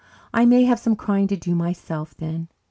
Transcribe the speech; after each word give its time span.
I 0.33 0.45
may 0.45 0.63
have 0.63 0.79
some 0.79 0.95
crying 0.95 1.27
to 1.27 1.37
do 1.37 1.53
myself 1.53 2.15
then. 2.17 2.47